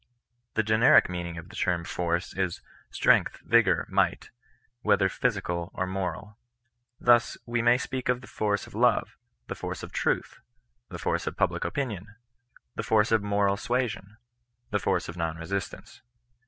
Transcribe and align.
The 0.55 0.63
generic 0.63 1.09
mean 1.09 1.27
ing 1.27 1.37
of 1.37 1.49
the 1.49 1.55
term 1.55 1.83
force 1.83 2.35
is" 2.35 2.63
strength, 2.99 3.37
vigour, 3.45 3.85
might," 3.87 4.31
whe 4.81 4.97
ther 4.97 5.07
physical 5.09 5.69
or 5.75 5.85
moral. 5.85 6.39
Thus 6.99 7.37
we 7.45 7.61
may 7.61 7.77
speak 7.77 8.09
of 8.09 8.21
the 8.21 8.27
force 8.27 8.65
of 8.65 8.73
love, 8.73 9.15
the 9.45 9.53
force 9.53 9.83
of 9.83 9.91
truth, 9.91 10.39
the 10.89 10.97
force 10.97 11.27
of 11.27 11.37
public 11.37 11.63
opinion, 11.63 12.15
the 12.73 12.81
force 12.81 13.11
of 13.11 13.21
moral 13.21 13.57
suasion, 13.57 14.17
the 14.71 14.79
force 14.79 15.07
of 15.07 15.17
non 15.17 15.37
resistance. 15.37 16.01